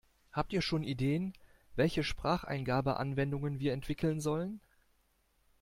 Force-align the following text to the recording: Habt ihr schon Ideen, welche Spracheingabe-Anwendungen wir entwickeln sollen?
Habt 0.31 0.51
ihr 0.51 0.63
schon 0.63 0.81
Ideen, 0.83 1.33
welche 1.75 2.03
Spracheingabe-Anwendungen 2.03 3.59
wir 3.59 3.71
entwickeln 3.73 4.19
sollen? 4.19 4.59